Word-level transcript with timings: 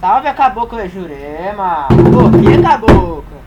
Salve 0.00 0.28
a 0.28 0.32
cabocla 0.32 0.88
Jurema! 0.88 1.88
Por 1.88 2.32
que 2.40 2.62
cabocla? 2.62 3.38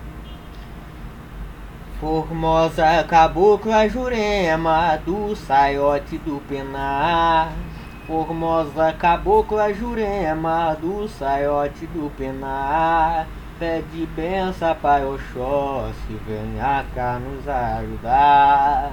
Formosa 2.00 3.04
cabocla 3.10 3.90
Jurema 3.90 5.00
do 5.04 5.36
saiote 5.36 6.20
do 6.20 6.40
penar 6.48 7.52
Formosa 8.06 8.94
cabocla 8.94 9.74
Jurema 9.74 10.78
do 10.80 11.08
saiote 11.08 11.88
do 11.88 12.12
penar 12.16 13.26
Pede 13.58 14.06
benção 14.16 14.76
para 14.76 15.08
Oxóssi, 15.08 16.20
venha 16.28 16.86
cá 16.94 17.18
nos 17.18 17.48
ajudar. 17.48 18.92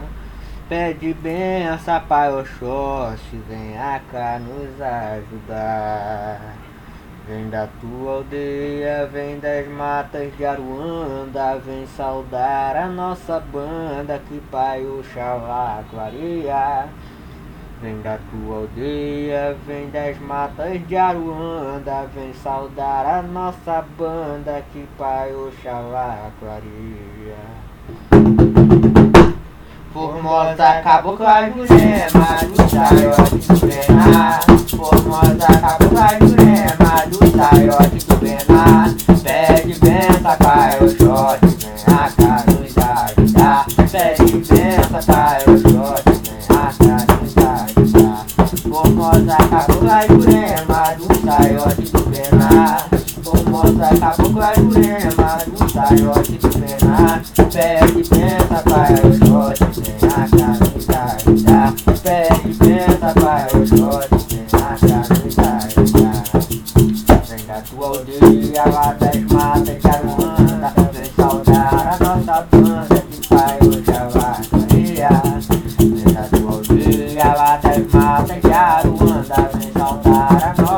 Pede 0.66 1.12
benção 1.12 2.00
para 2.08 2.36
Oxóssi, 2.36 3.38
venha 3.46 4.00
cá 4.10 4.38
nos 4.38 4.80
ajudar 4.80 6.69
Vem 7.30 7.48
da 7.48 7.68
tua 7.80 8.16
aldeia, 8.16 9.08
vem 9.12 9.38
das 9.38 9.68
matas 9.68 10.36
de 10.36 10.44
Aruanda, 10.44 11.62
vem 11.64 11.86
saudar 11.86 12.74
a 12.74 12.88
nossa 12.88 13.38
banda 13.38 14.20
que 14.28 14.40
Pai 14.50 14.84
Oxalá 14.84 15.84
clareia. 15.88 16.88
Vem 17.80 18.00
da 18.00 18.18
tua 18.32 18.56
aldeia, 18.56 19.56
vem 19.64 19.88
das 19.90 20.18
matas 20.18 20.84
de 20.88 20.96
Aruanda, 20.96 22.04
vem 22.12 22.34
saudar 22.34 23.06
a 23.06 23.22
nossa 23.22 23.84
banda 23.96 24.64
que 24.72 24.84
Pai 24.98 25.32
Oxalá 25.32 26.32
clareia. 26.40 27.36
Formosa 29.92 30.82
do 32.46 32.68
saiote 32.68 33.38
do 33.38 33.60
penar 33.66 34.40
Formosa 34.68 35.59
short, 41.10 41.40
vem 41.40 42.26
a 42.26 42.44
nos 42.46 42.78
ajudar 42.78 43.66
Pede 43.90 44.38
benção 44.38 45.02
pai 45.06 45.42
o 45.46 45.58
short, 45.58 46.04
vem 46.08 46.90
a 46.90 47.02
nos 47.16 47.36
ajudar 47.46 48.26
Formosa 48.70 49.36
cabocla 49.50 50.06
jurema 50.06 50.82
do 50.96 51.06
saiote 51.26 51.82
do 51.82 52.02
penar 52.10 52.88
Formosa 53.24 53.88
cabocla 53.98 54.54
jurema 54.54 55.30
do 55.46 55.72
saiote 55.72 56.32
do 56.32 56.48
penar 56.48 57.22
Pede 57.52 58.02
benção 58.08 58.62
pai 58.64 58.94
o 58.94 59.12
short, 59.26 59.60
vem 59.80 60.10
a 60.10 60.28
nos 60.28 60.88
ajudar 60.90 61.68
Pede 62.02 62.50
benção 62.54 63.14
pai 63.14 63.48
o 63.54 63.66
short, 63.66 64.10
vem 64.28 64.46
a 64.52 64.70
nos 64.78 65.38
ajudar 65.38 66.10
Vem 67.26 67.46
da 67.46 67.60
tua 67.62 67.86
aldeia 67.88 68.64
lá 68.66 68.92
das 68.92 69.20
matas 69.32 69.78
de 69.80 69.88
Aruanda 69.88 70.49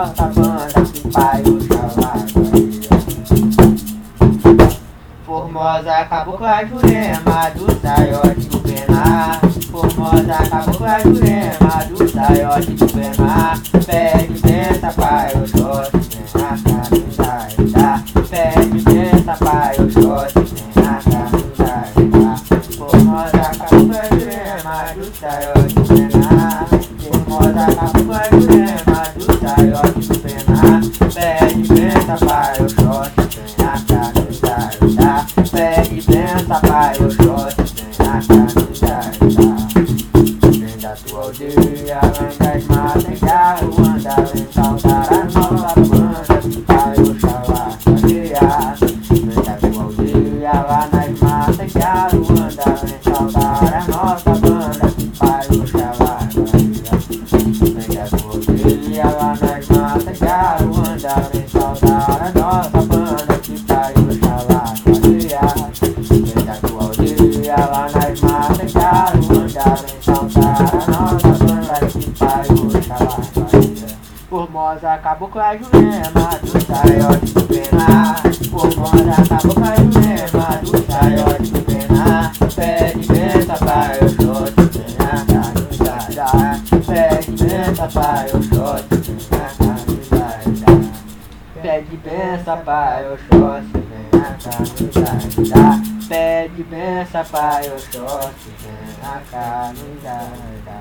saudar 0.02 0.14
a 0.18 0.26
banda 0.28 0.82
que 0.92 1.08
pai 1.10 1.42
Oxalá 1.46 2.14
clareia 2.32 2.92
Formosa 5.24 6.04
cabocla 6.04 6.64
jurema 6.64 7.50
do 7.50 7.80
saiote 7.80 8.48
do 8.48 8.58
penar 8.60 9.40
Formosa 9.70 10.38
cabocla 10.50 10.98
jurema 11.00 11.84
do 11.88 12.08
saiote 12.08 12.72
do 12.72 12.86
penar 12.86 13.60
Pede 13.86 14.40
benção 14.42 14.92
pai 14.94 15.32
Oxóssi, 15.36 16.08
vem 16.10 16.42
a 16.42 16.56
cá 16.58 16.82
nos 16.90 17.20
ajudar 17.20 18.02
Pede 18.28 18.80
benção 18.82 19.36
pai 19.38 19.76
Oxóssi, 19.78 20.40
vem 20.74 20.84
a 20.84 21.00
cá 21.00 21.22
nos 21.32 21.60
ajudar 21.60 22.36
Formosa 22.76 23.44
cabocla 23.56 24.02
jurema 24.10 24.76
do 24.96 25.04
saiote 25.16 25.74
do 25.74 25.82
penar 25.86 26.66
Formosa 26.98 27.66
cabocla 27.76 28.22
jurema 28.32 28.61
Vem 41.12 41.20
da 41.20 41.20
tua 41.20 41.24
aldeia, 41.24 42.00
vem 42.00 42.38
das 42.38 42.64
matas 42.68 43.20
de 43.20 43.28
Aruanda 43.28 44.16
Vem 44.32 44.46
saudar 44.50 45.12
a 45.12 45.24
nossa 45.24 45.80
banda 45.80 46.40
que 46.40 46.60
pai 46.62 46.94
Oxalá 47.00 47.64
clareia 47.84 48.74
Vem 49.10 49.26
da 49.44 49.54
tua 49.56 49.82
aldeia, 49.82 50.52
lá 50.52 50.88
nas 50.90 51.20
matas 51.20 51.72
de 51.72 51.82
Aruanda 51.82 52.64
Vem 52.82 52.98
saudar 53.02 53.60
a 53.62 53.84
nossa 53.88 54.30
banda 54.30 54.86
que 54.96 55.06
pai 55.18 55.46
Oxalá 55.60 56.18
clareia 56.32 56.94
Vem 57.28 57.88
da 57.94 58.04
tua 58.06 58.32
aldeia, 58.32 59.04
lá 59.04 59.36
nas 59.38 59.51
Oxalá 72.42 73.22
clareia 73.32 74.02
Formosa 74.28 74.98
cabocla 74.98 75.56
jurema 75.56 76.30
do 76.42 76.60
saiote 76.66 77.32
do 77.34 77.42
penar 77.42 78.22
Formosa 78.50 79.16
cabocla 79.28 79.76
jurema 79.76 80.46
do 80.62 80.92
saiote 80.92 81.50
do 81.50 81.60
penar 81.62 82.32
Pede 82.56 83.06
benção 83.06 83.58
pai 83.58 83.98
Oxóssi, 84.02 84.62
vem 84.72 84.96
a 84.98 85.08
cá 85.26 85.44
nos 85.60 85.80
ajudar 85.80 86.60
Pede 86.86 87.30
benção 87.44 87.88
pai 87.90 88.26
Oxóssi, 88.34 88.86
vem 88.88 88.91
benção 92.12 92.58
pai 92.58 93.04
Oxóssi, 93.12 93.72
vem 93.72 94.10
cá 94.12 94.28
nos 94.58 94.96
ajudar 95.40 95.80
Pede 96.08 96.62
benção 96.64 97.24
pai 97.24 97.72
Oxóssi, 97.72 98.50
vem 98.60 99.22
cá 99.30 99.72
nos 99.72 100.04
ajudar 100.04 100.78